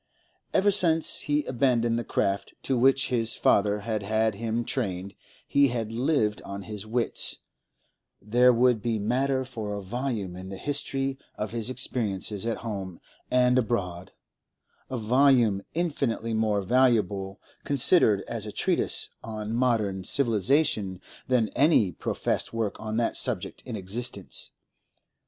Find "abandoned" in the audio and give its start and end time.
1.45-1.99